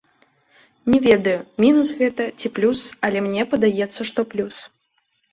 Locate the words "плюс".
2.55-2.79, 4.33-4.55